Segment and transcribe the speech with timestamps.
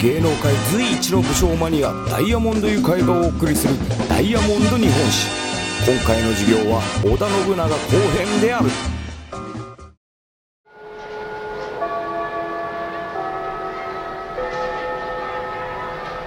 [0.00, 3.74] 芸能界随一の武将マニアダイヤモンドユカイがお送りする
[4.08, 5.26] ダイヤモンド日本史
[5.90, 7.78] 今回の授業は織田信長後
[8.18, 8.68] 編である。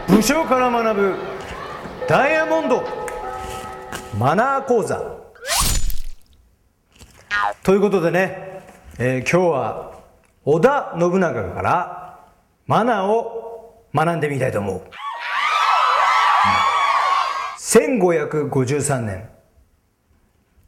[0.08, 1.16] 武将から学ぶ
[2.08, 2.84] ダイヤモンド
[4.18, 5.00] マナー講座。
[7.64, 8.64] ということでね、
[8.98, 10.02] えー今日は
[10.46, 12.20] 織田信長から
[12.66, 13.39] マナーを
[13.94, 14.82] 学んでみたいと思う。
[17.58, 19.30] 1553年。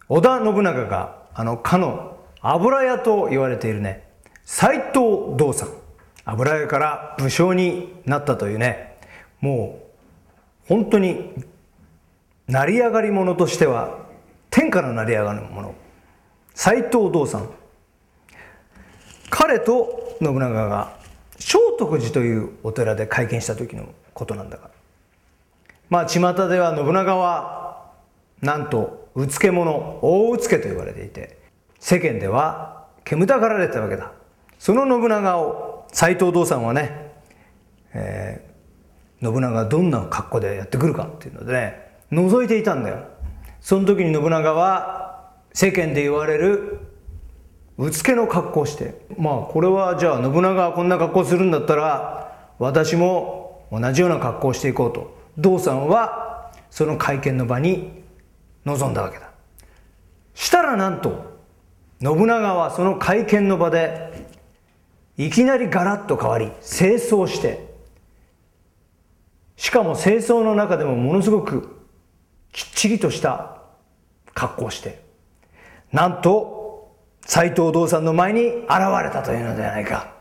[0.09, 4.07] 織田信長があのかの油屋と言われているね。
[4.43, 5.69] 斎藤道三。
[6.25, 8.97] 油屋から武将になったというね。
[9.39, 9.79] も
[10.65, 11.33] う本当に
[12.47, 13.97] 成り上がり者としては
[14.49, 15.73] 天下の成り上がる者
[16.53, 17.49] 斎藤道三。
[19.29, 21.00] 彼と信長が
[21.41, 24.69] 聖徳寺というお寺で会見した時のことなんだが。
[25.89, 27.91] まあ巷では信長は
[28.41, 31.37] なんとうつけ者大うつけと言われていて
[31.79, 34.11] 世間では煙たがられてたわけだ。
[34.59, 37.11] その信長を斎藤道三はね、
[37.93, 38.51] えー
[39.23, 43.05] 信長がどんな格好でやってくるかっていうのでね覗いていたんだよ。
[43.61, 46.79] その時に信長は世間で言われる
[47.81, 49.01] うつけの格好して。
[49.17, 55.17] まあこれはじゃあ信長がこんな格好するんだったら私も同じような格好をしていこうと。
[55.35, 58.03] 道さんはその会見の場に
[58.65, 59.31] 臨んだわけだ。
[60.35, 61.39] したらなんと
[61.99, 64.27] 信長はその会見の場で
[65.17, 67.71] いきなりガラッと変わり清掃して。
[69.55, 71.87] しかも清掃の中でもものすごく
[72.51, 73.57] きっちりとした
[74.35, 75.01] 格好をして。
[75.91, 76.60] なんと
[77.25, 78.69] 斎藤道三の前に現
[79.03, 80.13] れたというのではないか。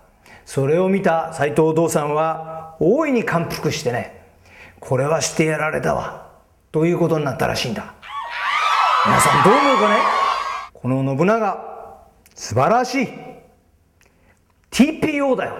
[0.45, 4.27] それを見た斎藤道三は大いに感服してね
[4.81, 6.29] これはしてやられたわ
[6.73, 7.95] ということになったらしいんだ。
[9.07, 9.97] 皆さんどう思うかね？
[10.73, 13.09] この信長素晴らしい。
[14.71, 15.55] TPO だよ。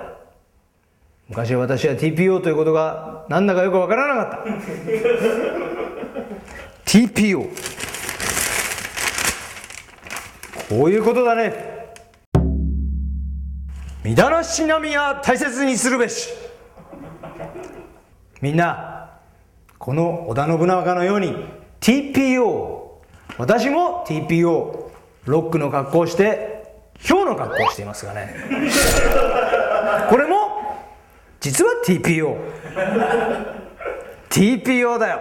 [1.29, 4.51] 昔私は TPO ということが何だかよくわからなかった。
[6.85, 7.49] TPO
[10.71, 11.91] こういうことだね。
[14.05, 16.29] 身だらしなみは大切にするべし。
[18.41, 19.11] みんな
[19.79, 21.35] この織田信長のように
[21.81, 22.89] TPO
[23.37, 24.91] 私も TPO
[25.25, 26.73] ロックの格好をして
[27.05, 28.33] 今日の格好をしていますがね。
[30.09, 30.87] これも
[31.41, 32.37] 実は TPO
[34.31, 35.21] TPO だよ。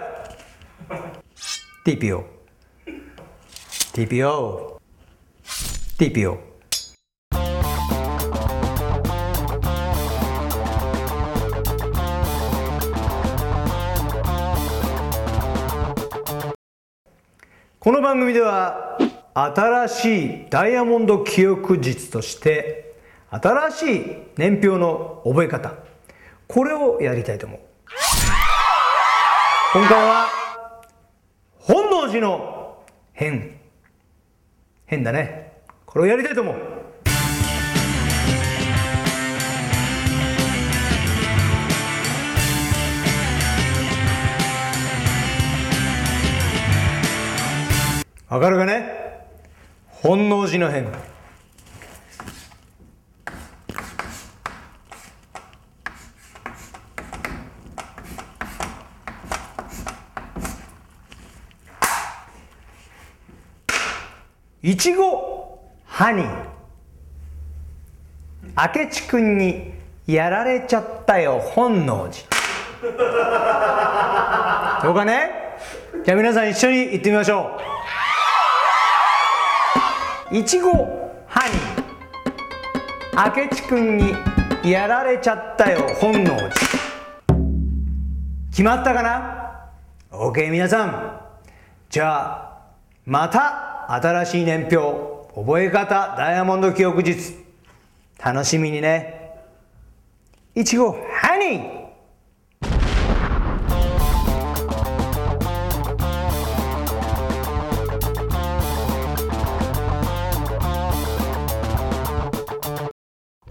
[1.84, 2.22] TPO
[3.92, 4.79] TPO
[6.00, 6.38] TPO
[17.78, 18.96] この番組では
[19.34, 22.94] 新しいダイヤモンド記憶術として
[23.28, 25.74] 新しい年表の覚え方
[26.48, 27.60] これをやりたいと思う。
[29.74, 30.28] 今回は
[31.58, 33.60] 本能寺の変。
[34.86, 35.49] 変だね。
[35.90, 36.54] これをやりたいと思う。
[48.28, 48.88] わかるかね？
[49.88, 50.86] 本能寺の変
[64.62, 65.29] いちご。
[66.00, 66.26] ハニー
[68.56, 69.74] 明智くんに
[70.06, 72.90] やられちゃったよ本能寺。
[74.82, 75.30] どうかね？
[76.02, 77.60] じゃあ皆さん一緒に言ってみましょ
[80.32, 80.36] う。
[80.38, 80.70] いちご
[81.28, 84.14] ハニー明智くんに
[84.64, 86.48] やられちゃったよ本能寺。
[88.50, 89.68] 決まったかな
[90.10, 91.20] ?OK 皆さん。
[91.90, 92.62] じゃあ
[93.04, 95.09] また新しい年表。
[95.32, 97.34] 覚え方ダイヤモンド記憶術。
[98.18, 99.30] 楽しみにね。
[100.56, 101.80] いちごハニー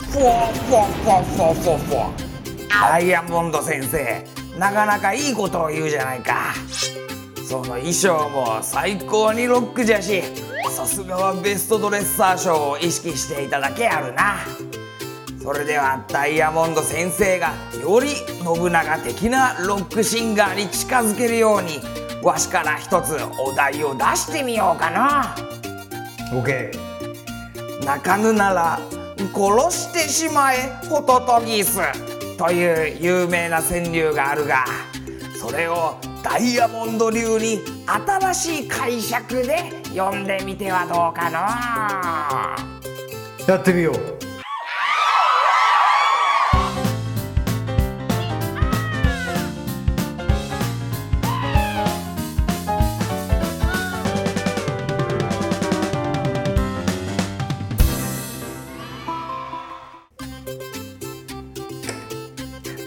[0.02, 2.70] フォーフォーフォーフォーフォー。
[2.70, 4.26] ダイヤモンド先生
[4.60, 6.54] なかなかいいことを言うじゃないか。
[7.48, 10.49] その衣装も最高にロックじゃし。
[10.80, 14.38] さすがはベストドレッサー賞を意識していただけあるな。
[15.38, 17.54] そそれではダイヤモンド先生が
[17.84, 21.80] より信長的なロックシンガーに近づけるように
[22.24, 25.36] わしから一つお題を出してみようかな。
[26.32, 26.72] OK
[27.84, 28.80] 泣かぬなら
[29.34, 31.80] 殺してしまえホトトギス
[32.38, 34.64] という有名な川柳があるが
[35.42, 42.56] それをダイヤモンド流に新しい解釈で読んでみてはどうかな。
[43.48, 44.20] やってみよう。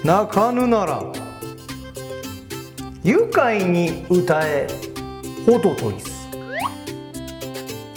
[0.04, 1.02] 泣かぬなら
[3.04, 4.66] 愉快に歌え。
[5.44, 6.11] ホトトギス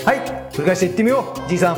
[0.06, 0.18] はい
[0.54, 1.78] 繰り返して言ってみようじいさん。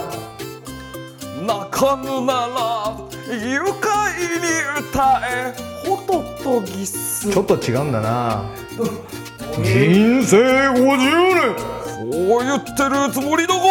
[1.48, 2.98] 泣かぬなら
[3.32, 5.56] 愉快に歌え。
[5.88, 8.44] ホトトギスちょっと違うんだな。
[9.64, 10.38] 人生
[10.72, 11.56] 50年。
[11.86, 13.62] そう言ってるつもりだが。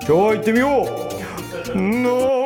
[0.00, 0.86] 今日は行ってみよ
[1.74, 1.76] う。
[1.76, 2.37] なら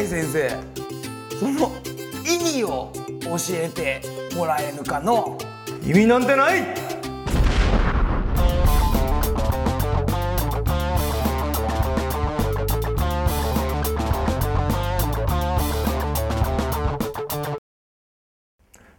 [0.00, 0.50] い先生。
[1.38, 1.72] その
[2.24, 2.92] 意味を
[3.22, 4.00] 教えて
[4.36, 5.38] もらえぬかの？
[5.84, 6.62] 意味なんてない！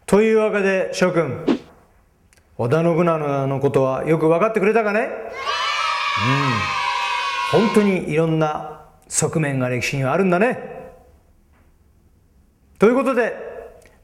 [0.06, 1.46] というわけで諸君
[2.58, 5.02] 織田信長のことはよく分かってくれたかね？
[5.02, 5.10] うん。
[7.62, 10.79] 本当にいろんな側面が歴史にはあるんだね。
[12.80, 13.36] ということで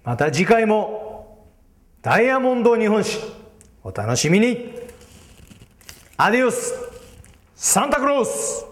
[0.03, 1.47] また次回も
[2.01, 3.19] ダイヤモンド日本史
[3.83, 4.75] お楽しみに。
[6.17, 6.73] アディオス
[7.55, 8.65] サンタクロース。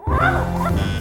[0.07, 1.00] ああ